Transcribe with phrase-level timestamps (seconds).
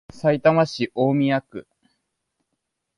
[0.11, 1.67] さいたま市大宮区